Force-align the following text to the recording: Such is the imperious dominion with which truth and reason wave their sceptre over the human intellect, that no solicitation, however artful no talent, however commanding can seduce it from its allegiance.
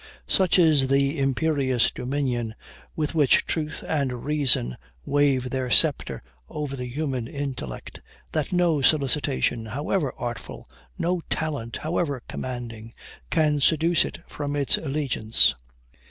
Such 0.25 0.57
is 0.57 0.87
the 0.87 1.19
imperious 1.19 1.91
dominion 1.91 2.55
with 2.95 3.13
which 3.13 3.45
truth 3.45 3.83
and 3.87 4.25
reason 4.25 4.75
wave 5.05 5.51
their 5.51 5.69
sceptre 5.69 6.23
over 6.49 6.75
the 6.75 6.87
human 6.89 7.27
intellect, 7.27 8.01
that 8.31 8.51
no 8.51 8.81
solicitation, 8.81 9.67
however 9.67 10.11
artful 10.17 10.65
no 10.97 11.21
talent, 11.29 11.77
however 11.83 12.23
commanding 12.27 12.93
can 13.29 13.59
seduce 13.59 14.03
it 14.03 14.21
from 14.27 14.55
its 14.55 14.75
allegiance. 14.79 15.53